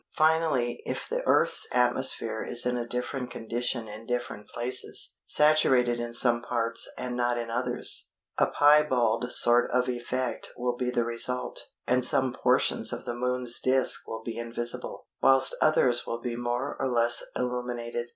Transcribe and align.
Finally, 0.15 0.81
if 0.83 1.07
the 1.07 1.21
Earth's 1.27 1.67
atmosphere 1.71 2.41
is 2.41 2.65
in 2.65 2.75
a 2.75 2.87
different 2.87 3.29
condition 3.29 3.87
in 3.87 4.07
different 4.07 4.47
places, 4.47 5.17
saturated 5.27 5.99
in 5.99 6.11
some 6.11 6.41
parts 6.41 6.89
and 6.97 7.15
not 7.15 7.37
in 7.37 7.51
others, 7.51 8.09
a 8.35 8.47
piebald 8.47 9.31
sort 9.31 9.69
of 9.69 9.87
effect 9.87 10.49
will 10.57 10.75
be 10.75 10.89
the 10.89 11.05
result, 11.05 11.61
and 11.85 12.03
some 12.03 12.33
portions 12.33 12.91
of 12.91 13.05
the 13.05 13.13
Moon's 13.13 13.59
disc 13.59 14.07
will 14.07 14.23
be 14.23 14.39
invisible, 14.39 15.05
whilst 15.21 15.55
others 15.61 16.07
will 16.07 16.19
be 16.19 16.35
more 16.35 16.75
or 16.79 16.87
less 16.87 17.21
illuminated. 17.35 18.09